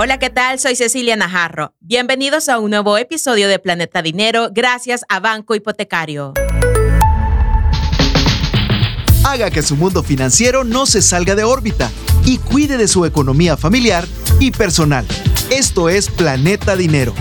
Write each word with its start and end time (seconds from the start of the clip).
Hola, 0.00 0.20
¿qué 0.20 0.30
tal? 0.30 0.60
Soy 0.60 0.76
Cecilia 0.76 1.16
Najarro. 1.16 1.74
Bienvenidos 1.80 2.48
a 2.48 2.60
un 2.60 2.70
nuevo 2.70 2.96
episodio 2.98 3.48
de 3.48 3.58
Planeta 3.58 4.00
Dinero 4.00 4.50
gracias 4.52 5.04
a 5.08 5.18
Banco 5.18 5.56
Hipotecario. 5.56 6.34
Haga 9.24 9.50
que 9.50 9.60
su 9.60 9.74
mundo 9.74 10.04
financiero 10.04 10.62
no 10.62 10.86
se 10.86 11.02
salga 11.02 11.34
de 11.34 11.42
órbita 11.42 11.90
y 12.24 12.38
cuide 12.38 12.76
de 12.76 12.86
su 12.86 13.06
economía 13.06 13.56
familiar 13.56 14.04
y 14.38 14.52
personal. 14.52 15.04
Esto 15.50 15.88
es 15.88 16.08
Planeta 16.10 16.76
Dinero. 16.76 17.12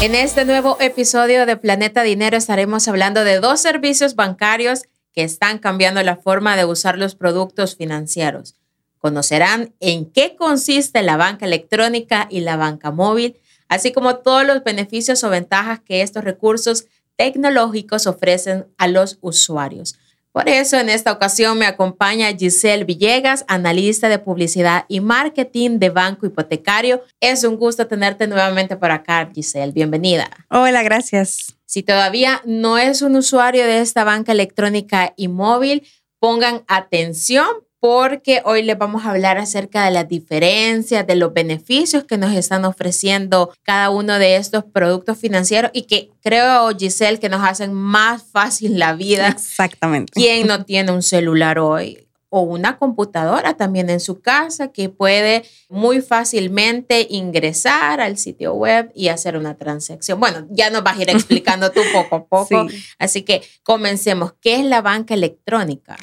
En 0.00 0.14
este 0.14 0.46
nuevo 0.46 0.78
episodio 0.80 1.44
de 1.44 1.58
Planeta 1.58 2.02
Dinero 2.02 2.38
estaremos 2.38 2.88
hablando 2.88 3.24
de 3.24 3.40
dos 3.40 3.60
servicios 3.60 4.14
bancarios 4.14 4.84
que 5.12 5.22
están 5.22 5.58
cambiando 5.58 6.02
la 6.02 6.16
forma 6.16 6.56
de 6.56 6.64
usar 6.64 6.96
los 6.96 7.14
productos 7.14 7.76
financieros. 7.76 8.54
Conocerán 8.98 9.74
en 9.80 10.06
qué 10.06 10.36
consiste 10.36 11.02
la 11.02 11.16
banca 11.16 11.46
electrónica 11.46 12.26
y 12.30 12.40
la 12.40 12.56
banca 12.56 12.90
móvil, 12.90 13.36
así 13.68 13.92
como 13.92 14.16
todos 14.16 14.46
los 14.46 14.64
beneficios 14.64 15.22
o 15.24 15.30
ventajas 15.30 15.80
que 15.80 16.02
estos 16.02 16.24
recursos 16.24 16.86
tecnológicos 17.16 18.06
ofrecen 18.06 18.66
a 18.78 18.88
los 18.88 19.18
usuarios. 19.20 19.96
Por 20.32 20.48
eso 20.48 20.78
en 20.78 20.88
esta 20.88 21.10
ocasión 21.10 21.58
me 21.58 21.66
acompaña 21.66 22.28
Giselle 22.36 22.84
Villegas, 22.84 23.44
analista 23.48 24.08
de 24.08 24.20
publicidad 24.20 24.84
y 24.86 25.00
marketing 25.00 25.78
de 25.78 25.90
Banco 25.90 26.26
Hipotecario. 26.26 27.02
Es 27.18 27.42
un 27.44 27.56
gusto 27.56 27.88
tenerte 27.88 28.28
nuevamente 28.28 28.76
por 28.76 28.90
acá, 28.90 29.28
Giselle. 29.34 29.72
Bienvenida. 29.72 30.30
Hola, 30.48 30.82
gracias. 30.82 31.56
Si 31.64 31.82
todavía 31.82 32.40
no 32.44 32.78
es 32.78 33.02
un 33.02 33.16
usuario 33.16 33.64
de 33.64 33.80
esta 33.80 34.04
banca 34.04 34.30
electrónica 34.32 35.12
y 35.16 35.28
móvil, 35.28 35.86
pongan 36.20 36.62
atención 36.68 37.48
porque 37.80 38.42
hoy 38.44 38.62
les 38.62 38.76
vamos 38.76 39.04
a 39.04 39.10
hablar 39.10 39.38
acerca 39.38 39.84
de 39.84 39.90
las 39.90 40.08
diferencias, 40.08 41.06
de 41.06 41.16
los 41.16 41.32
beneficios 41.32 42.04
que 42.04 42.18
nos 42.18 42.32
están 42.32 42.64
ofreciendo 42.64 43.52
cada 43.62 43.90
uno 43.90 44.18
de 44.18 44.36
estos 44.36 44.64
productos 44.64 45.18
financieros 45.18 45.70
y 45.74 45.82
que 45.82 46.10
creo, 46.22 46.70
Giselle, 46.76 47.20
que 47.20 47.28
nos 47.28 47.46
hacen 47.46 47.72
más 47.72 48.24
fácil 48.24 48.78
la 48.78 48.94
vida. 48.94 49.28
Exactamente. 49.28 50.12
¿Quién 50.14 50.46
no 50.46 50.64
tiene 50.64 50.92
un 50.92 51.02
celular 51.02 51.58
hoy? 51.58 52.07
O 52.30 52.42
una 52.42 52.78
computadora 52.78 53.56
también 53.56 53.90
en 53.90 54.00
su 54.00 54.20
casa 54.20 54.68
que 54.68 54.88
puede 54.88 55.44
muy 55.68 56.00
fácilmente 56.00 57.06
ingresar 57.10 58.00
al 58.00 58.18
sitio 58.18 58.54
web 58.54 58.90
y 58.94 59.08
hacer 59.08 59.36
una 59.36 59.56
transacción. 59.56 60.20
Bueno, 60.20 60.46
ya 60.50 60.70
nos 60.70 60.82
vas 60.82 60.98
a 60.98 61.02
ir 61.02 61.10
explicando 61.10 61.70
tú 61.70 61.80
poco 61.92 62.16
a 62.16 62.24
poco. 62.24 62.66
Así 62.98 63.22
que 63.22 63.42
comencemos. 63.62 64.34
¿Qué 64.40 64.56
es 64.56 64.64
la 64.64 64.82
banca 64.82 65.14
electrónica? 65.14 65.96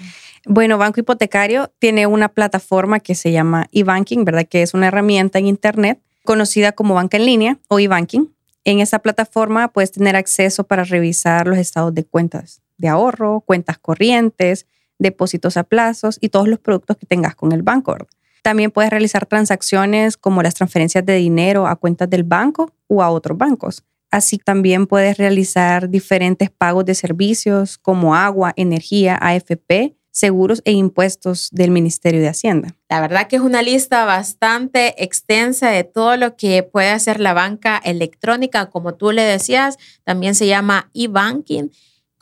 Bueno, 0.45 0.77
Banco 0.77 0.99
Hipotecario 0.99 1.71
tiene 1.79 2.05
una 2.05 2.29
plataforma 2.29 2.99
que 2.99 3.15
se 3.15 3.31
llama 3.31 3.67
eBanking, 3.71 4.25
¿verdad? 4.25 4.45
Que 4.47 4.61
es 4.61 4.73
una 4.73 4.87
herramienta 4.87 5.39
en 5.39 5.47
Internet 5.47 5.99
conocida 6.23 6.71
como 6.71 6.95
banca 6.95 7.17
en 7.17 7.25
línea 7.25 7.59
o 7.67 7.79
eBanking. 7.79 8.31
En 8.63 8.79
esa 8.79 8.99
plataforma 8.99 9.67
puedes 9.69 9.91
tener 9.91 10.15
acceso 10.15 10.63
para 10.63 10.83
revisar 10.83 11.47
los 11.47 11.57
estados 11.57 11.93
de 11.93 12.03
cuentas 12.03 12.61
de 12.77 12.87
ahorro, 12.87 13.41
cuentas 13.41 13.77
corrientes, 13.77 14.65
depósitos 14.99 15.57
a 15.57 15.63
plazos 15.63 16.17
y 16.21 16.29
todos 16.29 16.47
los 16.47 16.59
productos 16.59 16.97
que 16.97 17.05
tengas 17.05 17.35
con 17.35 17.51
el 17.51 17.63
banco. 17.63 17.95
También 18.41 18.71
puedes 18.71 18.91
realizar 18.91 19.25
transacciones 19.25 20.17
como 20.17 20.43
las 20.43 20.53
transferencias 20.53 21.05
de 21.05 21.15
dinero 21.15 21.67
a 21.67 21.75
cuentas 21.75 22.09
del 22.09 22.23
banco 22.23 22.71
o 22.87 23.01
a 23.01 23.09
otros 23.09 23.37
bancos. 23.37 23.83
Así 24.11 24.37
también 24.37 24.87
puedes 24.87 25.17
realizar 25.17 25.89
diferentes 25.89 26.49
pagos 26.49 26.85
de 26.85 26.95
servicios 26.95 27.77
como 27.77 28.15
agua, 28.15 28.53
energía, 28.55 29.17
AFP, 29.19 29.95
seguros 30.11 30.61
e 30.63 30.71
impuestos 30.71 31.49
del 31.51 31.71
Ministerio 31.71 32.21
de 32.21 32.29
Hacienda. 32.29 32.69
La 32.87 33.01
verdad 33.01 33.27
que 33.27 33.35
es 33.35 33.41
una 33.41 33.61
lista 33.61 34.05
bastante 34.05 35.03
extensa 35.03 35.69
de 35.71 35.83
todo 35.83 36.15
lo 36.15 36.37
que 36.37 36.63
puede 36.63 36.91
hacer 36.91 37.19
la 37.19 37.33
banca 37.33 37.81
electrónica. 37.83 38.69
Como 38.69 38.93
tú 38.93 39.11
le 39.11 39.23
decías, 39.23 39.77
también 40.05 40.35
se 40.35 40.47
llama 40.47 40.89
e-banking 40.93 41.69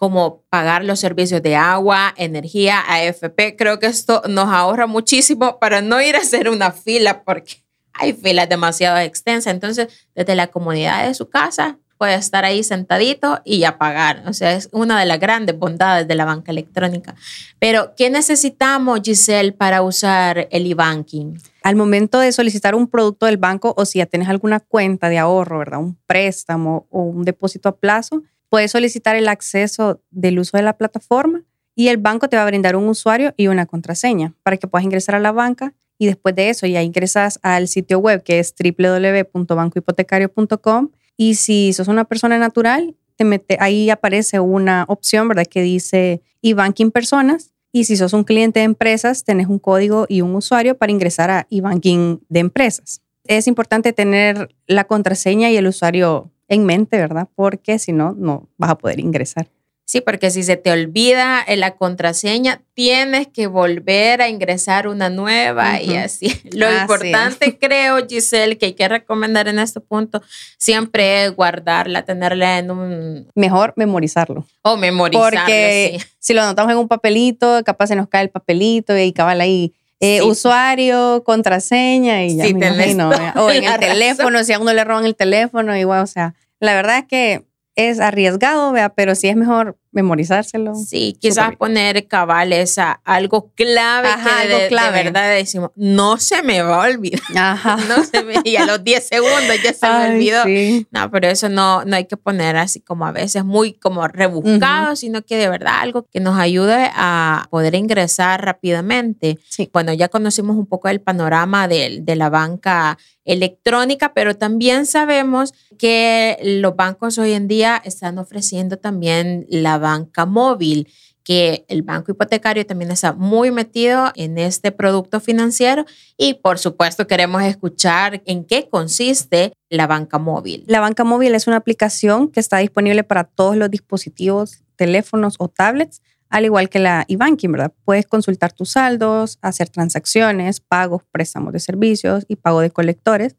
como 0.04 0.44
pagar 0.50 0.84
los 0.84 1.00
servicios 1.00 1.42
de 1.42 1.56
agua, 1.56 2.14
energía, 2.18 2.84
AFP. 2.90 3.56
Creo 3.58 3.80
que 3.80 3.86
esto 3.86 4.22
nos 4.28 4.50
ahorra 4.50 4.86
muchísimo 4.86 5.60
para 5.60 5.82
no 5.82 6.02
ir 6.02 6.18
a 6.18 6.20
hacer 6.20 6.50
una 6.50 6.72
fila 6.74 7.24
porque 7.24 7.64
hay 7.94 8.12
filas 8.12 8.50
demasiado 8.50 8.98
extensas. 8.98 9.54
Entonces, 9.54 9.88
desde 10.14 10.36
la 10.36 10.48
comunidad 10.48 11.08
de 11.08 11.14
su 11.14 11.30
casa 11.30 11.80
puede 11.98 12.16
estar 12.16 12.44
ahí 12.44 12.64
sentadito 12.64 13.40
y 13.46 13.60
ya 13.60 13.78
pagar. 13.78 14.24
O 14.28 14.34
sea, 14.34 14.52
es 14.52 14.68
una 14.74 15.00
de 15.00 15.06
las 15.06 15.22
grandes 15.22 15.58
bondades 15.58 16.06
de 16.06 16.16
la 16.16 16.26
banca 16.26 16.52
electrónica. 16.52 17.16
Pero, 17.58 17.94
¿qué 17.96 18.10
necesitamos, 18.10 19.00
Giselle, 19.06 19.54
para 19.54 19.84
usar 19.84 20.50
el 20.52 20.70
e-banking? 20.70 21.38
Al 21.64 21.78
momento 21.78 22.20
de 22.20 22.34
solicitar 22.34 22.76
un 22.76 22.88
producto 22.88 23.26
del 23.26 23.38
banco 23.38 23.74
o 23.78 23.86
si 23.86 24.00
ya 24.00 24.06
tienes 24.06 24.28
alguna 24.28 24.60
cuenta 24.60 25.08
de 25.08 25.18
ahorro, 25.18 25.60
¿verdad? 25.60 25.80
Un 25.80 25.98
préstamo 26.06 26.88
o 26.90 27.04
un 27.04 27.24
depósito 27.24 27.70
a 27.70 27.78
plazo, 27.78 28.22
puedes 28.54 28.70
solicitar 28.70 29.16
el 29.16 29.30
acceso 29.30 30.04
del 30.12 30.38
uso 30.38 30.58
de 30.58 30.62
la 30.62 30.78
plataforma 30.78 31.42
y 31.76 31.88
el 31.88 31.98
banco 31.98 32.30
te 32.30 32.38
va 32.38 32.44
a 32.44 32.46
brindar 32.46 32.76
un 32.76 32.88
usuario 32.88 33.34
y 33.36 33.48
una 33.48 33.66
contraseña 33.66 34.36
para 34.44 34.58
que 34.58 34.68
puedas 34.68 34.86
ingresar 34.86 35.16
a 35.16 35.20
la 35.20 35.32
banca 35.32 35.74
y 35.98 36.06
después 36.06 36.36
de 36.36 36.52
eso 36.52 36.68
ya 36.68 36.84
ingresas 36.84 37.40
al 37.42 37.68
sitio 37.68 37.98
web 37.98 38.22
que 38.22 38.38
es 38.38 38.54
www.bancohipotecario.com 38.54 40.92
y 41.18 41.34
si 41.34 41.74
sos 41.74 41.88
una 41.88 42.06
persona 42.06 42.38
natural, 42.38 42.96
te 43.16 43.24
mete, 43.24 43.58
ahí 43.60 43.90
aparece 43.90 44.40
una 44.40 44.86
opción, 44.88 45.28
¿verdad? 45.30 45.48
Que 45.48 45.64
dice 45.64 46.22
e-banking 46.44 46.92
personas 46.92 47.54
y 47.72 47.86
si 47.86 47.98
sos 47.98 48.14
un 48.14 48.24
cliente 48.24 48.60
de 48.60 48.66
empresas, 48.66 49.24
tenés 49.24 49.48
un 49.48 49.58
código 49.58 50.06
y 50.08 50.22
un 50.22 50.36
usuario 50.36 50.78
para 50.78 50.92
ingresar 50.92 51.32
a 51.32 51.48
e-banking 51.50 52.20
de 52.30 52.40
empresas. 52.40 53.02
Es 53.24 53.48
importante 53.48 53.94
tener 53.94 54.54
la 54.68 54.84
contraseña 54.84 55.50
y 55.50 55.58
el 55.58 55.66
usuario 55.66 56.30
en 56.48 56.66
mente, 56.66 56.98
¿verdad? 56.98 57.28
Porque 57.36 57.80
si 57.80 57.92
no, 57.92 58.14
no 58.18 58.50
vas 58.58 58.72
a 58.72 58.78
poder 58.78 59.00
ingresar. 59.00 59.48
Sí, 59.86 60.00
porque 60.00 60.32
si 60.32 60.44
se 60.44 60.56
te 60.56 60.72
olvida 60.72 61.46
la 61.56 61.76
contraseña, 61.76 62.62
tienes 62.74 63.28
que 63.28 63.48
volver 63.48 64.22
a 64.22 64.30
ingresar 64.30 64.88
una 64.88 65.10
nueva 65.10 65.82
y 65.82 65.96
así. 65.96 66.34
Lo 66.52 66.72
importante, 66.72 67.58
creo, 67.62 67.98
Giselle, 68.08 68.58
que 68.58 68.68
hay 68.68 68.74
que 68.74 68.88
recomendar 68.88 69.50
en 69.50 69.60
este 69.60 69.82
punto, 69.82 70.22
siempre 70.58 71.26
es 71.26 71.36
guardarla, 71.36 72.06
tenerla 72.06 72.60
en 72.60 72.72
un... 72.72 73.28
Mejor 73.36 73.74
memorizarlo. 73.76 74.48
O 74.62 74.78
memorizarlo, 74.78 75.42
Porque 75.42 76.00
si 76.18 76.34
lo 76.34 76.42
anotamos 76.42 76.72
en 76.72 76.78
un 76.78 76.88
papelito, 76.88 77.62
capaz 77.66 77.88
se 77.88 77.96
nos 77.96 78.08
cae 78.08 78.24
el 78.24 78.30
papelito 78.30 78.98
y 78.98 79.12
cabal 79.12 79.42
ahí 79.42 79.74
eh, 80.04 80.22
usuario, 80.22 81.24
contraseña 81.24 82.26
y 82.26 82.36
ya 82.36 82.44
me 82.44 82.50
imagino. 82.50 83.10
O 83.36 83.50
en 83.50 83.64
el 83.64 83.80
teléfono, 83.80 84.44
si 84.44 84.54
a 84.54 84.60
uno 84.60 84.74
le 84.74 84.84
roban 84.84 85.06
el 85.06 85.16
teléfono, 85.16 85.76
igual, 85.76 86.04
o 86.04 86.08
sea, 86.08 86.34
la 86.60 86.74
verdad 86.74 87.00
es 87.00 87.06
que 87.06 87.46
es 87.76 88.00
arriesgado, 88.00 88.72
vea, 88.72 88.90
pero 88.90 89.16
sí 89.16 89.28
es 89.28 89.36
mejor 89.36 89.78
memorizárselo. 89.94 90.76
Sí, 90.76 91.18
quizás 91.20 91.56
poner 91.56 92.08
cabales 92.08 92.78
a 92.78 93.00
algo 93.04 93.52
clave 93.56 94.10
que 94.24 94.48
de, 94.48 94.68
clave. 94.68 95.04
verdad 95.04 95.34
decimos, 95.34 95.72
no 95.76 96.18
se 96.18 96.44
me 96.44 96.62
va 96.62 96.84
a 96.84 96.90
olvidar. 96.90 97.22
Ajá. 97.36 97.78
No 97.88 98.04
se 98.04 98.24
me, 98.24 98.36
y 98.44 98.56
a 98.56 98.66
los 98.66 98.84
10 98.84 99.08
segundos 99.08 99.56
ya 99.64 99.74
se 99.74 99.88
me 99.88 100.16
olvidó. 100.16 100.86
No, 100.92 101.12
pero 101.12 101.28
eso 101.28 101.50
no, 101.50 101.86
no 101.86 101.96
hay 101.96 102.06
que 102.06 102.18
poner 102.18 102.58
así 102.58 102.80
como 102.80 103.06
a 103.06 103.12
veces 103.12 103.46
muy 103.46 103.74
como 103.74 104.08
rebuscado, 104.08 104.96
sino 104.96 105.22
que 105.22 105.38
de 105.38 105.50
verdad 105.50 105.76
algo 105.80 106.08
que 106.12 106.20
nos 106.20 106.38
ayude 106.38 106.90
a 106.94 107.48
poder 107.50 107.76
ingresar 107.76 108.44
rápidamente. 108.44 109.40
Sí. 109.48 109.70
Bueno, 109.72 109.94
ya 109.94 110.10
conocimos 110.10 110.58
un 110.58 110.66
poco 110.66 110.90
el 110.90 111.02
panorama 111.02 111.68
de, 111.68 112.00
de 112.02 112.16
la 112.16 112.30
banca 112.30 112.98
electrónica, 113.26 114.14
pero 114.14 114.36
también 114.36 114.86
sabemos 114.86 115.54
que 115.78 116.38
los 116.44 116.76
bancos 116.76 117.18
hoy 117.18 117.34
en 117.34 117.48
día 117.48 117.82
están 117.84 118.18
ofreciendo 118.18 118.78
también 118.78 119.46
la 119.50 119.78
banca 119.84 120.26
móvil 120.26 120.88
que 121.24 121.66
el 121.70 121.82
banco 121.84 122.12
hipotecario 122.12 122.66
también 122.66 122.92
está 122.92 123.14
muy 123.14 123.52
metido 123.52 124.12
en 124.16 124.38
este 124.38 124.72
producto 124.72 125.20
financiero 125.20 125.86
y 126.18 126.36
por 126.36 126.60
supuesto 126.60 127.08
queremos 127.08 127.44
escuchar 127.44 128.22
en 128.26 128.44
qué 128.44 128.68
consiste 128.70 129.54
la 129.70 129.88
banca 129.88 130.18
móvil. 130.20 130.64
La 130.68 130.80
banca 130.80 131.04
móvil 131.04 131.34
es 131.36 131.48
una 131.48 131.58
aplicación 131.58 132.30
que 132.30 132.40
está 132.40 132.58
disponible 132.58 133.04
para 133.04 133.24
todos 133.24 133.56
los 133.56 133.72
dispositivos, 133.72 134.64
teléfonos 134.76 135.36
o 135.40 135.48
tablets, 135.48 136.02
al 136.30 136.46
igual 136.46 136.68
que 136.68 136.80
la 136.80 137.06
e-banking, 137.08 137.52
¿verdad? 137.52 137.74
Puedes 137.86 138.08
consultar 138.08 138.52
tus 138.54 138.72
saldos, 138.72 139.38
hacer 139.42 139.70
transacciones, 139.70 140.60
pagos, 140.60 141.04
préstamos 141.12 141.54
de 141.54 141.60
servicios 141.60 142.26
y 142.28 142.38
pago 142.38 142.60
de 142.60 142.72
colectores. 142.72 143.36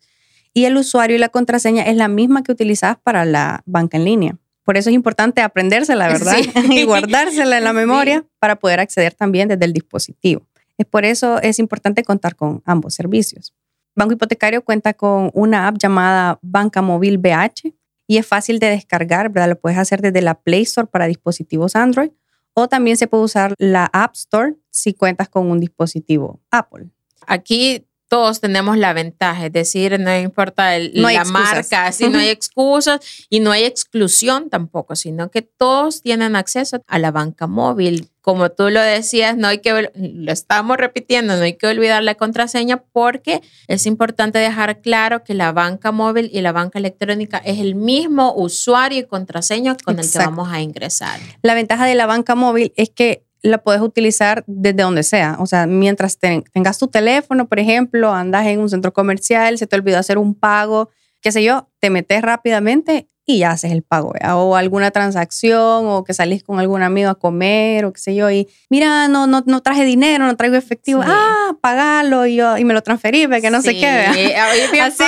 Y 0.52 0.67
el 0.67 0.76
usuario 0.76 1.17
y 1.17 1.19
la 1.19 1.29
contraseña 1.29 1.82
es 1.82 1.96
la 1.96 2.06
misma 2.06 2.44
que 2.44 2.52
utilizas 2.52 2.96
para 3.02 3.25
la 3.25 3.64
banca 3.67 3.96
en 3.96 4.05
línea. 4.05 4.38
Por 4.64 4.76
eso 4.76 4.90
es 4.90 4.94
importante 4.94 5.43
aprendérsela, 5.43 6.08
¿verdad? 6.12 6.37
y 6.70 6.84
guardársela 6.84 7.58
en 7.58 7.64
la 7.64 7.72
memoria 7.72 8.25
para 8.38 8.56
poder 8.56 8.81
acceder 8.81 9.14
también 9.14 9.49
desde 9.49 9.64
el 9.64 9.72
dispositivo. 9.72 10.46
Es 10.76 10.87
por 10.87 11.05
eso 11.05 11.40
es 11.40 11.58
importante 11.58 12.02
contar 12.02 12.34
con 12.34 12.62
ambos 12.64 12.94
servicios. 12.94 13.55
Banco 13.94 14.14
Hipotecario 14.14 14.64
cuenta 14.64 14.94
con 14.94 15.31
una 15.34 15.69
app 15.69 15.78
llamada 15.78 16.38
Banca 16.43 16.82
Móvil 16.82 17.19
BH 17.19 17.72
y 18.08 18.16
es 18.16 18.26
fácil 18.26 18.58
de 18.58 18.70
descargar, 18.70 19.31
¿verdad? 19.31 19.50
Lo 19.50 19.61
puedes 19.61 19.78
hacer 19.78 20.02
desde 20.02 20.20
la 20.20 20.34
Play 20.34 20.62
Store 20.62 20.88
para 20.90 21.06
dispositivos 21.06 21.76
Android 21.76 22.10
o 22.55 22.69
también 22.69 22.96
se 22.96 23.06
puede 23.06 23.25
usar 23.25 23.55
la 23.58 23.88
App 23.93 24.14
Store 24.14 24.55
si 24.70 24.94
cuentas 24.94 25.28
con 25.28 25.50
un 25.50 25.60
dispositivo 25.60 26.40
Apple. 26.50 26.88
Aquí 27.26 27.87
todos 28.09 28.41
tenemos 28.41 28.77
la 28.77 28.93
ventaja, 28.93 29.47
es 29.47 29.53
decir, 29.53 29.99
no 29.99 30.17
importa 30.17 30.79
la 30.79 31.25
marca, 31.25 31.91
si 31.93 32.09
no 32.09 32.19
hay 32.19 32.29
excusas 32.29 33.01
y 33.31 33.41
no 33.41 33.51
hay 33.51 33.65
exclusión 33.65 34.51
tampoco, 34.51 34.95
sino 34.97 35.31
que 35.31 35.43
todos 35.43 36.03
tienen 36.03 36.37
acceso 36.37 36.83
a 36.87 36.99
la 36.99 37.11
banca 37.11 37.47
móvil. 37.47 38.11
Como 38.21 38.51
tú 38.51 38.71
lo 38.71 38.81
decías, 38.81 39.37
no 39.37 39.49
hay 39.49 39.59
que, 39.59 39.91
lo 39.95 40.33
estamos 40.33 40.79
repitiendo, 40.79 41.37
no 41.37 41.43
hay 41.43 41.59
que 41.59 41.67
olvidar 41.67 42.03
la 42.03 42.15
contraseña 42.15 42.83
porque 42.93 43.43
es 43.69 43.85
importante 43.85 44.39
dejar 44.39 44.81
claro 44.81 45.25
que 45.25 45.35
la 45.35 45.53
banca 45.53 45.93
móvil 45.93 46.31
y 46.33 46.41
la 46.41 46.53
banca 46.53 46.79
electrónica 46.79 47.39
es 47.39 47.59
el 47.59 47.75
mismo 47.75 48.33
usuario 48.35 49.01
y 49.01 49.05
contraseña 49.05 49.77
con 49.77 49.99
el 49.99 50.11
que 50.11 50.19
vamos 50.19 50.49
a 50.51 50.61
ingresar. 50.61 51.21
La 51.43 51.55
ventaja 51.55 51.85
de 51.85 51.95
la 51.95 52.06
banca 52.06 52.35
móvil 52.35 52.73
es 52.77 52.89
que 52.89 53.25
la 53.44 53.58
puedes 53.58 53.82
utilizar 53.82 54.43
desde 54.46 54.82
donde 54.82 55.02
sea. 55.02 55.37
O 55.38 55.46
sea, 55.46 55.67
mientras 55.67 56.19
tengas 56.19 56.79
tu 56.79 56.88
teléfono, 56.88 57.46
por 57.46 57.58
ejemplo, 57.58 58.12
andas 58.12 58.46
en 58.46 58.58
un 58.58 58.70
centro 58.70 58.93
comercial, 58.93 59.58
se 59.58 59.67
te 59.67 59.76
olvidó 59.76 59.99
hacer 59.99 60.17
un 60.17 60.35
pago, 60.35 60.88
qué 61.20 61.31
sé 61.31 61.44
yo, 61.44 61.69
te 61.79 61.91
metes 61.91 62.23
rápidamente 62.23 63.08
y 63.26 63.38
ya 63.38 63.53
haces 63.53 63.73
el 63.73 63.82
pago, 63.82 64.12
o 64.35 64.56
alguna 64.56 64.91
transacción, 64.91 65.87
o 65.87 66.05
que 66.05 66.15
salís 66.15 66.43
con 66.43 66.59
algún 66.59 66.82
amigo 66.82 67.11
a 67.11 67.15
comer, 67.15 67.85
o 67.85 67.93
qué 67.93 68.00
sé 68.00 68.15
yo, 68.15 68.31
y 68.31 68.49
mira, 68.69 69.09
no, 69.09 69.26
no, 69.26 69.43
no 69.47 69.62
traje 69.62 69.85
dinero, 69.85 70.26
no 70.26 70.37
traigo 70.37 70.56
efectivo, 70.56 71.03
ah, 71.05 71.56
pagalo, 71.61 72.26
y, 72.26 72.37
yo, 72.37 72.59
y 72.59 72.65
me 72.65 72.75
lo 72.75 72.82
transferí, 72.82 73.26
que 73.41 73.50
no 73.50 73.62
se 73.62 73.75
quede. 73.75 74.37
Así, 74.85 75.05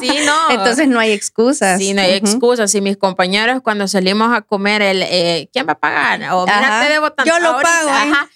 Sí, 0.00 0.10
no. 0.24 0.50
Entonces 0.50 0.88
no 0.88 0.98
hay 0.98 1.12
excusas. 1.12 1.78
Sí, 1.78 1.94
no 1.94 2.02
hay 2.02 2.12
excusas. 2.12 2.74
Y 2.74 2.80
mis 2.80 2.96
compañeros, 2.96 3.60
cuando 3.62 3.86
salimos 3.88 4.34
a 4.34 4.42
comer, 4.42 4.82
el, 4.82 5.02
eh, 5.02 5.48
¿quién 5.52 5.66
va 5.66 5.72
a 5.72 5.78
pagar? 5.78 6.20
O 6.32 6.46
mira, 6.46 6.82
te 6.84 6.92
debo 6.92 7.12
tanto. 7.12 7.32
Yo 7.32 7.38
lo 7.40 7.60
pago 7.60 7.90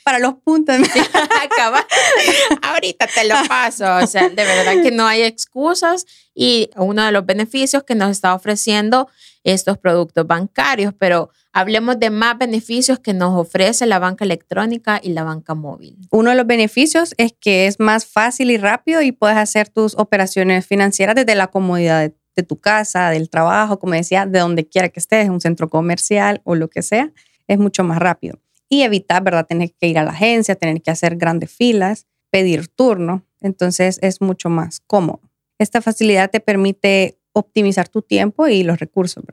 para 0.04 0.18
los 0.18 0.34
puntos. 0.34 0.76
ahorita 2.62 3.06
te 3.06 3.24
lo 3.26 3.34
paso. 3.48 3.96
O 3.96 4.06
sea, 4.06 4.28
de 4.28 4.44
verdad 4.44 4.82
que 4.82 4.90
no 4.90 5.06
hay 5.06 5.22
excusas 5.22 6.06
y 6.40 6.70
uno 6.76 7.04
de 7.04 7.10
los 7.10 7.26
beneficios 7.26 7.82
que 7.82 7.96
nos 7.96 8.12
está 8.12 8.32
ofreciendo 8.32 9.08
estos 9.42 9.76
productos 9.76 10.24
bancarios, 10.24 10.94
pero 10.96 11.30
hablemos 11.52 11.98
de 11.98 12.10
más 12.10 12.38
beneficios 12.38 13.00
que 13.00 13.12
nos 13.12 13.34
ofrece 13.34 13.86
la 13.86 13.98
banca 13.98 14.24
electrónica 14.24 15.00
y 15.02 15.08
la 15.08 15.24
banca 15.24 15.56
móvil. 15.56 15.98
Uno 16.12 16.30
de 16.30 16.36
los 16.36 16.46
beneficios 16.46 17.12
es 17.18 17.34
que 17.40 17.66
es 17.66 17.80
más 17.80 18.06
fácil 18.06 18.52
y 18.52 18.56
rápido 18.56 19.02
y 19.02 19.10
puedes 19.10 19.36
hacer 19.36 19.68
tus 19.68 19.96
operaciones 19.96 20.64
financieras 20.64 21.16
desde 21.16 21.34
la 21.34 21.48
comodidad 21.48 22.12
de, 22.36 22.42
tu 22.44 22.56
casa, 22.60 23.10
del 23.10 23.30
trabajo, 23.30 23.80
como 23.80 23.94
decía, 23.94 24.24
de 24.24 24.38
donde 24.38 24.68
quiera 24.68 24.90
que 24.90 25.00
estés, 25.00 25.28
un 25.28 25.40
centro 25.40 25.68
comercial 25.68 26.40
o 26.44 26.54
lo 26.54 26.70
que 26.70 26.82
sea, 26.82 27.10
es 27.48 27.58
mucho 27.58 27.82
más 27.82 27.98
rápido. 27.98 28.38
Y 28.68 28.82
evitar, 28.82 29.24
¿verdad?, 29.24 29.44
tener 29.44 29.72
que 29.72 29.88
ir 29.88 29.98
a 29.98 30.04
la 30.04 30.12
agencia, 30.12 30.54
tener 30.54 30.80
que 30.82 30.92
hacer 30.92 31.16
grandes 31.16 31.50
filas, 31.50 32.06
pedir 32.30 32.68
turno. 32.68 33.24
Entonces 33.40 33.98
es 34.02 34.20
mucho 34.20 34.50
más 34.50 34.78
cómodo. 34.86 35.27
Esta 35.58 35.82
facilidad 35.82 36.30
te 36.30 36.40
permite 36.40 37.18
optimizar 37.32 37.88
tu 37.88 38.02
tiempo 38.02 38.48
y 38.48 38.62
los 38.62 38.78
recursos. 38.78 39.24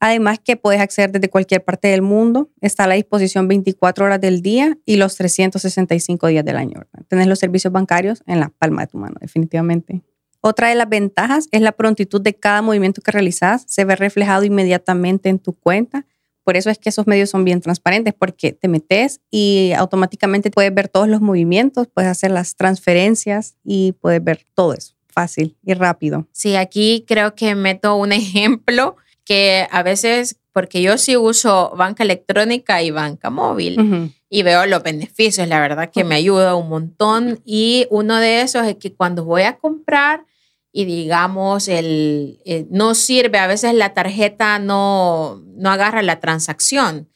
Además 0.00 0.38
que 0.44 0.56
puedes 0.56 0.80
acceder 0.80 1.10
desde 1.10 1.30
cualquier 1.30 1.64
parte 1.64 1.88
del 1.88 2.02
mundo, 2.02 2.50
está 2.60 2.84
a 2.84 2.86
la 2.86 2.94
disposición 2.94 3.48
24 3.48 4.04
horas 4.04 4.20
del 4.20 4.42
día 4.42 4.78
y 4.84 4.96
los 4.96 5.16
365 5.16 6.26
días 6.26 6.44
del 6.44 6.56
año. 6.56 6.74
¿verdad? 6.78 7.06
Tienes 7.08 7.26
los 7.26 7.38
servicios 7.38 7.72
bancarios 7.72 8.22
en 8.26 8.40
la 8.40 8.50
palma 8.50 8.82
de 8.82 8.88
tu 8.88 8.98
mano, 8.98 9.16
definitivamente. 9.20 10.02
Otra 10.40 10.68
de 10.68 10.74
las 10.74 10.88
ventajas 10.88 11.48
es 11.50 11.60
la 11.60 11.72
prontitud 11.72 12.20
de 12.20 12.34
cada 12.34 12.62
movimiento 12.62 13.00
que 13.00 13.10
realizas, 13.10 13.64
se 13.66 13.84
ve 13.84 13.96
reflejado 13.96 14.44
inmediatamente 14.44 15.28
en 15.28 15.38
tu 15.38 15.54
cuenta. 15.54 16.06
Por 16.44 16.56
eso 16.56 16.70
es 16.70 16.78
que 16.78 16.90
esos 16.90 17.06
medios 17.06 17.30
son 17.30 17.44
bien 17.44 17.60
transparentes, 17.60 18.14
porque 18.14 18.52
te 18.52 18.68
metes 18.68 19.20
y 19.30 19.72
automáticamente 19.76 20.50
puedes 20.50 20.72
ver 20.72 20.88
todos 20.88 21.08
los 21.08 21.20
movimientos, 21.20 21.88
puedes 21.88 22.08
hacer 22.10 22.30
las 22.30 22.54
transferencias 22.54 23.56
y 23.64 23.92
puedes 23.92 24.22
ver 24.22 24.44
todo 24.54 24.74
eso 24.74 24.95
fácil 25.16 25.56
y 25.64 25.72
rápido. 25.72 26.28
Sí, 26.32 26.56
aquí 26.56 27.04
creo 27.08 27.34
que 27.34 27.54
meto 27.54 27.96
un 27.96 28.12
ejemplo 28.12 28.96
que 29.24 29.66
a 29.70 29.82
veces, 29.82 30.36
porque 30.52 30.82
yo 30.82 30.98
sí 30.98 31.16
uso 31.16 31.72
banca 31.74 32.04
electrónica 32.04 32.82
y 32.82 32.90
banca 32.90 33.30
móvil 33.30 34.12
y 34.28 34.42
veo 34.42 34.66
los 34.66 34.82
beneficios, 34.82 35.48
la 35.48 35.58
verdad 35.58 35.90
que 35.90 36.04
me 36.04 36.16
ayuda 36.16 36.54
un 36.54 36.68
montón 36.68 37.40
y 37.44 37.86
uno 37.90 38.16
de 38.18 38.42
esos 38.42 38.66
es 38.66 38.76
que 38.76 38.92
cuando 38.92 39.24
voy 39.24 39.42
a 39.42 39.56
comprar 39.56 40.26
y 40.70 40.84
digamos, 40.84 41.68
el, 41.68 42.38
eh, 42.44 42.66
no 42.70 42.94
sirve, 42.94 43.38
a 43.38 43.46
veces 43.46 43.72
la 43.72 43.94
tarjeta 43.94 44.58
no, 44.58 45.42
no 45.56 45.70
agarra 45.70 46.02
la 46.02 46.20
transacción. 46.20 47.08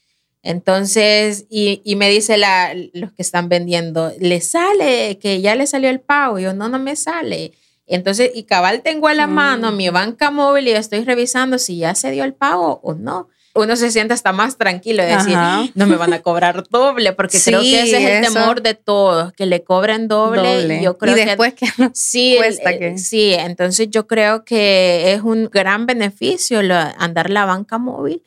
Entonces, 0.42 1.44
y, 1.50 1.82
y, 1.84 1.96
me 1.96 2.08
dice 2.08 2.38
la, 2.38 2.72
los 2.94 3.12
que 3.12 3.20
están 3.20 3.50
vendiendo, 3.50 4.12
le 4.18 4.40
sale 4.40 5.18
que 5.20 5.42
ya 5.42 5.54
le 5.54 5.66
salió 5.66 5.90
el 5.90 6.00
pago. 6.00 6.38
Y 6.38 6.44
yo, 6.44 6.54
no, 6.54 6.70
no 6.70 6.78
me 6.78 6.96
sale. 6.96 7.52
Entonces, 7.90 8.30
y 8.34 8.44
cabal 8.44 8.82
tengo 8.82 9.08
a 9.08 9.14
la 9.14 9.26
mano 9.26 9.72
mi 9.72 9.90
mm. 9.90 9.92
banca 9.92 10.30
móvil 10.30 10.68
y 10.68 10.70
estoy 10.70 11.04
revisando 11.04 11.58
si 11.58 11.78
ya 11.78 11.94
se 11.94 12.10
dio 12.10 12.24
el 12.24 12.34
pago 12.34 12.80
o 12.82 12.94
no. 12.94 13.28
Uno 13.52 13.74
se 13.74 13.90
siente 13.90 14.14
hasta 14.14 14.32
más 14.32 14.58
tranquilo 14.58 15.02
de 15.02 15.16
decir, 15.16 15.36
no 15.74 15.86
me 15.88 15.96
van 15.96 16.12
a 16.12 16.22
cobrar 16.22 16.62
doble, 16.70 17.12
porque 17.14 17.40
creo 17.44 17.60
que 17.60 17.82
ese 17.82 17.98
es 17.98 18.26
el 18.26 18.32
temor 18.32 18.62
de 18.62 18.74
todos, 18.74 19.32
que 19.32 19.44
le 19.44 19.64
cobren 19.64 20.06
doble. 20.06 20.80
Yo 20.80 20.96
creo 20.96 21.16
y 21.16 21.24
después 21.24 21.54
que, 21.54 21.66
sí, 21.92 22.36
cuesta 22.38 22.78
que... 22.78 22.96
Sí, 22.96 23.34
entonces 23.34 23.88
yo 23.90 24.06
creo 24.06 24.44
que 24.44 25.12
es 25.12 25.22
un 25.22 25.50
gran 25.52 25.86
beneficio 25.86 26.60
andar 26.96 27.28
la 27.28 27.44
banca 27.44 27.78
móvil 27.78 28.22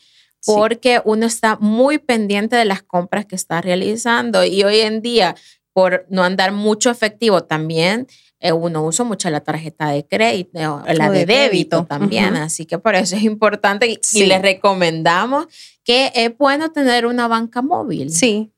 porque 0.45 1.01
uno 1.06 1.25
está 1.25 1.56
muy 1.56 2.00
pendiente 2.00 2.57
de 2.57 2.65
las 2.65 2.83
compras 2.83 3.25
que 3.25 3.36
está 3.36 3.62
realizando 3.62 4.44
y 4.44 4.63
hoy 4.63 4.81
en 4.81 5.01
día 5.01 5.36
por 5.71 6.06
no 6.10 6.24
andar 6.24 6.51
mucho 6.51 6.92
efectivo 6.92 7.45
también 7.45 8.07
eh, 8.07 8.32
uno 8.51 8.84
usa 8.84 9.06
mucho 9.06 9.30
la 9.30 9.40
tarjeta 9.40 9.90
de 9.90 10.06
crédito, 10.06 10.84
la 10.86 11.10
de, 11.10 11.25
débito, 11.25 11.86
también, 11.86 12.36
así 12.36 12.66
que 12.66 12.78
por 12.78 12.95
eso 12.95 13.16
es 13.16 13.24
importante 13.24 13.88
y, 13.88 14.25
les 14.25 14.42
recomendamos 14.42 15.48
que 15.84 16.12
es 16.13 16.38
bueno 16.38 16.72
tener 16.72 17.06
una 17.06 17.28
banca 17.28 17.62
móvil. 17.62 18.10
Sí, 18.10 18.51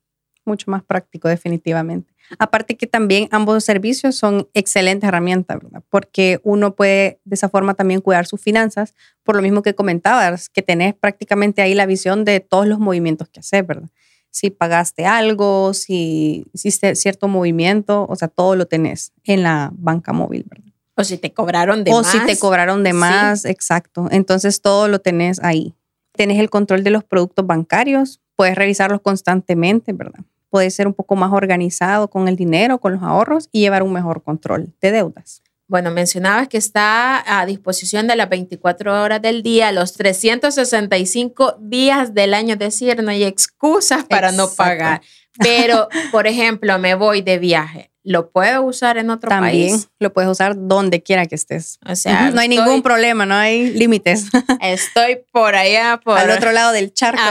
mucho 0.46 0.72
más 0.72 0.84
práctico 0.84 1.28
definitivamente. 1.28 2.16
Aparte 2.40 2.76
que 2.76 2.88
también 2.88 3.28
ambos 3.32 3.64
servicios 3.64 4.16
son 4.16 4.50
excelentes 4.54 5.08
herramientas, 5.08 5.60
¿verdad? 5.62 5.84
Porque 5.90 6.40
uno 6.44 6.76
puede 6.76 7.20
de 7.24 7.36
esa 7.36 7.50
forma 7.50 7.76
también 7.76 8.02
cuidar 8.02 8.26
sus 8.26 8.42
finanzas, 8.42 8.96
por 9.24 9.36
lo 9.36 9.44
mismo 9.44 9.62
que 9.62 9.76
comentabas, 9.76 10.50
que 10.50 10.64
tenés 10.64 10.96
prácticamente 10.96 11.62
ahí 11.62 11.76
la 11.76 11.86
visión 11.86 12.26
de 12.26 12.40
todos 12.40 12.66
los 12.66 12.80
movimientos 12.80 13.30
que 13.30 13.42
haces, 13.42 13.66
¿verdad? 13.66 13.90
Si 14.36 14.50
pagaste 14.50 15.06
algo, 15.06 15.74
si 15.74 16.46
hiciste 16.52 16.96
cierto 16.96 17.30
movimiento, 17.30 18.06
o 18.10 18.18
sea, 18.18 18.28
todo 18.28 18.58
lo 18.58 18.66
tenés 18.66 19.14
en 19.24 19.44
la 19.44 19.72
banca 19.74 20.12
móvil, 20.12 20.46
¿verdad? 20.50 20.74
O 20.98 21.06
si 21.06 21.18
te 21.18 21.32
cobraron 21.32 21.86
de 21.86 21.92
más. 21.92 22.02
O 22.02 22.04
si 22.04 22.20
te 22.26 22.38
cobraron 22.38 22.84
de 22.84 22.92
más, 22.92 23.46
exacto. 23.46 24.10
Entonces 24.12 24.60
todo 24.60 24.90
lo 24.90 25.00
tenés 25.00 25.42
ahí. 25.42 25.74
Tenés 26.12 26.40
el 26.40 26.50
control 26.50 26.84
de 26.84 26.90
los 26.90 27.06
productos 27.06 27.48
bancarios, 27.48 28.20
puedes 28.36 28.56
revisarlos 28.56 29.00
constantemente, 29.00 29.94
¿verdad? 29.94 30.26
Puedes 30.50 30.76
ser 30.76 30.88
un 30.88 30.94
poco 30.94 31.16
más 31.16 31.32
organizado 31.32 32.10
con 32.10 32.28
el 32.28 32.36
dinero, 32.36 32.80
con 32.80 32.92
los 32.92 33.04
ahorros 33.04 33.48
y 33.54 33.62
llevar 33.62 33.84
un 33.84 33.94
mejor 33.94 34.22
control 34.22 34.74
de 34.82 34.92
deudas. 34.92 35.44
Bueno, 35.68 35.90
mencionabas 35.90 36.48
que 36.48 36.58
está 36.58 37.40
a 37.40 37.46
disposición 37.46 38.08
de 38.08 38.16
las 38.16 38.30
24 38.30 39.02
horas 39.02 39.22
del 39.22 39.42
día, 39.42 39.72
los 39.72 39.94
365 39.94 41.58
días 41.60 42.14
del 42.14 42.36
año, 42.36 42.54
es 42.54 42.60
decir, 42.60 43.02
no 43.02 43.10
hay 43.10 43.24
excusas 43.24 44.04
para 44.04 44.32
no 44.32 44.48
pagar. 44.50 45.02
Pero, 45.40 45.90
por 46.12 46.28
ejemplo, 46.28 46.78
me 46.78 46.96
voy 46.96 47.22
de 47.22 47.40
viaje. 47.40 47.92
¿Lo 48.04 48.30
puedo 48.30 48.62
usar 48.62 49.00
en 49.00 49.10
otro 49.10 49.30
También 49.30 49.72
país? 49.72 49.90
lo 49.98 50.14
puedes 50.14 50.30
usar 50.30 50.54
donde 50.56 51.02
quiera 51.02 51.26
que 51.26 51.34
estés. 51.34 51.80
O 51.88 51.96
sea, 51.96 52.30
no 52.30 52.40
hay 52.40 52.48
ningún 52.48 52.84
problema, 52.84 53.26
no 53.26 53.34
hay 53.34 53.72
límites. 53.72 54.28
Estoy 54.62 55.24
por 55.32 55.56
allá, 55.56 56.00
por... 56.04 56.20
Al 56.20 56.30
otro 56.30 56.52
lado 56.52 56.72
del 56.72 56.94
charco. 56.94 57.24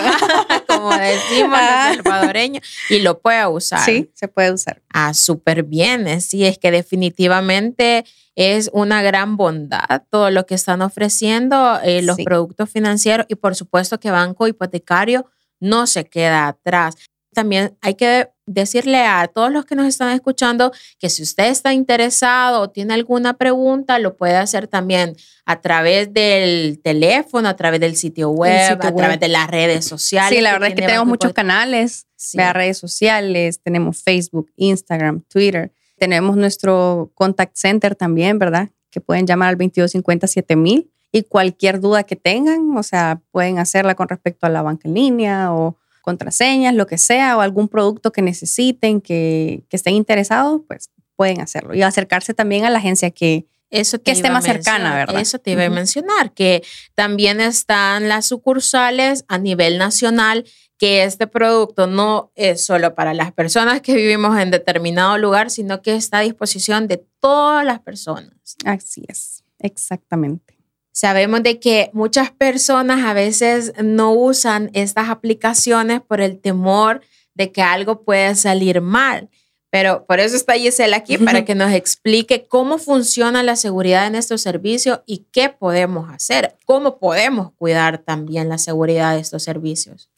Como 0.84 0.98
decimos 0.98 1.58
los 1.58 1.96
salvadoreños. 1.96 2.66
Y 2.90 3.00
lo 3.00 3.20
puedo 3.20 3.50
usar. 3.50 3.84
Sí, 3.84 4.10
se 4.14 4.28
puede 4.28 4.52
usar. 4.52 4.82
Ah, 4.92 5.14
súper 5.14 5.62
bien. 5.62 6.20
Sí, 6.20 6.44
es 6.44 6.58
que 6.58 6.70
definitivamente 6.70 8.04
es 8.36 8.70
una 8.72 9.02
gran 9.02 9.36
bondad 9.36 10.02
todo 10.10 10.30
lo 10.30 10.44
que 10.44 10.54
están 10.56 10.82
ofreciendo 10.82 11.78
eh, 11.82 12.02
los 12.02 12.16
productos 12.24 12.68
financieros 12.68 13.26
y 13.28 13.36
por 13.36 13.54
supuesto 13.54 14.00
que 14.00 14.10
Banco 14.10 14.48
Hipotecario 14.48 15.26
no 15.60 15.86
se 15.86 16.04
queda 16.04 16.48
atrás. 16.48 16.96
También 17.34 17.76
hay 17.82 17.94
que 17.94 18.30
decirle 18.46 18.98
a 18.98 19.26
todos 19.28 19.50
los 19.50 19.64
que 19.64 19.74
nos 19.74 19.86
están 19.86 20.10
escuchando 20.10 20.72
que 20.98 21.08
si 21.10 21.22
usted 21.22 21.46
está 21.46 21.72
interesado 21.72 22.62
o 22.62 22.70
tiene 22.70 22.94
alguna 22.94 23.34
pregunta, 23.34 23.98
lo 23.98 24.16
puede 24.16 24.36
hacer 24.36 24.68
también 24.68 25.16
a 25.46 25.60
través 25.60 26.12
del 26.12 26.80
teléfono, 26.82 27.48
a 27.48 27.56
través 27.56 27.80
del 27.80 27.96
sitio 27.96 28.30
web, 28.30 28.78
a 28.80 28.94
través 28.94 29.20
de 29.20 29.28
las 29.28 29.48
redes 29.50 29.84
sociales. 29.84 30.38
Sí, 30.38 30.42
la 30.42 30.52
verdad 30.52 30.68
es 30.68 30.74
que 30.74 30.82
tenemos 30.82 31.06
muchos 31.06 31.32
canales, 31.32 32.06
de 32.32 32.52
redes 32.52 32.78
sociales, 32.78 33.60
tenemos 33.62 34.02
Facebook, 34.02 34.50
Instagram, 34.56 35.22
Twitter. 35.28 35.72
Tenemos 35.98 36.36
nuestro 36.36 37.12
contact 37.14 37.56
center 37.56 37.94
también, 37.94 38.38
¿verdad? 38.38 38.70
Que 38.90 39.00
pueden 39.00 39.26
llamar 39.26 39.50
al 39.50 39.58
2250 39.58 40.56
mil 40.56 40.90
y 41.12 41.22
cualquier 41.22 41.80
duda 41.80 42.02
que 42.02 42.16
tengan, 42.16 42.76
o 42.76 42.82
sea, 42.82 43.20
pueden 43.30 43.58
hacerla 43.58 43.94
con 43.94 44.08
respecto 44.08 44.46
a 44.46 44.50
la 44.50 44.62
banca 44.62 44.88
en 44.88 44.94
línea 44.94 45.52
o 45.52 45.76
contraseñas, 46.04 46.74
lo 46.74 46.86
que 46.86 46.98
sea, 46.98 47.36
o 47.36 47.40
algún 47.40 47.68
producto 47.68 48.12
que 48.12 48.22
necesiten, 48.22 49.00
que, 49.00 49.64
que 49.68 49.76
estén 49.76 49.94
interesados, 49.94 50.60
pues 50.68 50.90
pueden 51.16 51.40
hacerlo. 51.40 51.74
Y 51.74 51.82
acercarse 51.82 52.34
también 52.34 52.64
a 52.64 52.70
la 52.70 52.78
agencia 52.78 53.10
que, 53.10 53.46
eso 53.70 54.00
que 54.00 54.12
esté 54.12 54.30
más 54.30 54.44
cercana, 54.44 54.94
¿verdad? 54.94 55.20
Eso 55.20 55.38
te 55.38 55.52
iba 55.52 55.64
a 55.64 55.70
mencionar, 55.70 56.32
que 56.32 56.62
también 56.94 57.40
están 57.40 58.08
las 58.08 58.26
sucursales 58.26 59.24
a 59.26 59.38
nivel 59.38 59.78
nacional, 59.78 60.44
que 60.78 61.04
este 61.04 61.26
producto 61.26 61.86
no 61.86 62.30
es 62.34 62.64
solo 62.64 62.94
para 62.94 63.14
las 63.14 63.32
personas 63.32 63.80
que 63.80 63.94
vivimos 63.94 64.38
en 64.38 64.50
determinado 64.50 65.16
lugar, 65.18 65.50
sino 65.50 65.82
que 65.82 65.96
está 65.96 66.18
a 66.18 66.22
disposición 66.22 66.86
de 66.86 67.04
todas 67.20 67.64
las 67.64 67.80
personas. 67.80 68.56
Así 68.64 69.04
es, 69.08 69.42
exactamente. 69.58 70.53
Sabemos 70.96 71.42
de 71.42 71.58
que 71.58 71.90
muchas 71.92 72.30
personas 72.30 73.04
a 73.04 73.14
veces 73.14 73.72
no 73.82 74.12
usan 74.12 74.70
estas 74.74 75.08
aplicaciones 75.08 76.00
por 76.00 76.20
el 76.20 76.38
temor 76.38 77.00
de 77.34 77.50
que 77.50 77.62
algo 77.62 78.04
pueda 78.04 78.36
salir 78.36 78.80
mal. 78.80 79.28
Pero 79.70 80.06
por 80.06 80.20
eso 80.20 80.36
está 80.36 80.52
Gisela 80.52 80.98
aquí, 80.98 81.18
para 81.18 81.44
que 81.44 81.56
nos 81.56 81.72
explique 81.72 82.46
cómo 82.46 82.78
funciona 82.78 83.42
la 83.42 83.56
seguridad 83.56 84.06
en 84.06 84.14
estos 84.14 84.40
servicios 84.40 85.00
y 85.04 85.26
qué 85.32 85.48
podemos 85.48 86.08
hacer, 86.10 86.54
cómo 86.64 87.00
podemos 87.00 87.50
cuidar 87.58 87.98
también 87.98 88.48
la 88.48 88.58
seguridad 88.58 89.14
de 89.14 89.20
estos 89.20 89.42
servicios. 89.42 90.08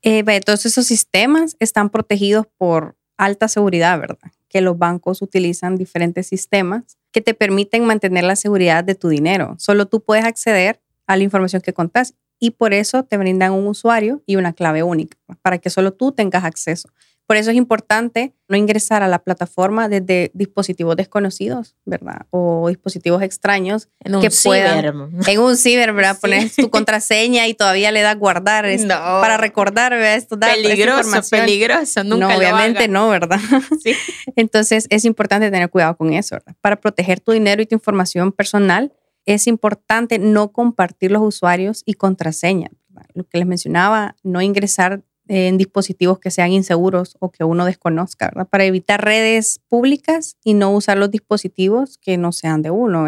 Eh, 0.00 0.24
todos 0.40 0.64
esos 0.64 0.86
sistemas 0.86 1.56
están 1.58 1.90
protegidos 1.90 2.46
por 2.56 2.96
alta 3.18 3.48
seguridad, 3.48 4.00
¿verdad? 4.00 4.32
Que 4.52 4.60
los 4.60 4.78
bancos 4.78 5.22
utilizan 5.22 5.76
diferentes 5.76 6.28
sistemas 6.28 6.98
que 7.10 7.20
te 7.22 7.34
permiten 7.34 7.84
mantener 7.84 8.24
la 8.24 8.36
seguridad 8.36 8.84
de 8.84 8.94
tu 8.94 9.08
dinero. 9.08 9.56
Solo 9.58 9.86
tú 9.86 10.04
puedes 10.04 10.24
acceder 10.24 10.80
a 11.06 11.16
la 11.16 11.24
información 11.24 11.62
que 11.62 11.72
contás 11.72 12.14
y 12.42 12.50
por 12.50 12.74
eso 12.74 13.04
te 13.04 13.16
brindan 13.18 13.52
un 13.52 13.68
usuario 13.68 14.20
y 14.26 14.34
una 14.34 14.52
clave 14.52 14.82
única 14.82 15.16
para 15.42 15.58
que 15.58 15.70
solo 15.70 15.92
tú 15.92 16.10
tengas 16.10 16.42
acceso. 16.42 16.88
Por 17.24 17.36
eso 17.36 17.52
es 17.52 17.56
importante 17.56 18.34
no 18.48 18.56
ingresar 18.56 19.04
a 19.04 19.06
la 19.06 19.20
plataforma 19.20 19.88
desde 19.88 20.32
dispositivos 20.34 20.96
desconocidos, 20.96 21.76
¿verdad? 21.84 22.26
O 22.30 22.68
dispositivos 22.68 23.22
extraños 23.22 23.88
en 24.00 24.16
un 24.16 24.22
que 24.22 24.30
ciber. 24.32 24.86
en 25.28 25.40
un 25.40 25.56
ciber, 25.56 25.92
¿verdad? 25.92 26.18
Pones 26.20 26.56
tu 26.56 26.68
contraseña 26.68 27.46
y 27.46 27.54
todavía 27.54 27.92
le 27.92 28.02
das 28.02 28.18
guardar 28.18 28.66
para 28.88 29.36
recordar 29.36 29.92
¿verdad? 29.92 30.16
esto 30.16 30.36
peligroso, 30.36 31.20
peligroso, 31.30 32.02
nunca 32.02 32.26
no, 32.26 32.36
obviamente 32.36 32.88
no, 32.88 33.08
¿verdad? 33.08 33.38
Sí. 33.84 33.94
Entonces 34.34 34.88
es 34.90 35.04
importante 35.04 35.48
tener 35.48 35.70
cuidado 35.70 35.96
con 35.96 36.12
eso, 36.12 36.34
¿verdad? 36.34 36.56
Para 36.60 36.74
proteger 36.74 37.20
tu 37.20 37.30
dinero 37.30 37.62
y 37.62 37.66
tu 37.66 37.76
información 37.76 38.32
personal 38.32 38.92
es 39.26 39.46
importante 39.46 40.18
no 40.18 40.52
compartir 40.52 41.10
los 41.10 41.22
usuarios 41.22 41.82
y 41.86 41.94
contraseñas. 41.94 42.72
Lo 43.14 43.24
que 43.24 43.38
les 43.38 43.46
mencionaba, 43.46 44.16
no 44.22 44.42
ingresar 44.42 45.02
en 45.28 45.56
dispositivos 45.56 46.18
que 46.18 46.30
sean 46.30 46.52
inseguros 46.52 47.16
o 47.20 47.30
que 47.30 47.44
uno 47.44 47.64
desconozca. 47.64 48.30
Para 48.50 48.64
evitar 48.64 49.04
redes 49.04 49.60
públicas 49.68 50.36
y 50.44 50.54
no 50.54 50.70
usar 50.72 50.98
los 50.98 51.10
dispositivos 51.10 51.98
que 51.98 52.16
no 52.18 52.32
sean 52.32 52.62
de 52.62 52.70
uno. 52.70 53.06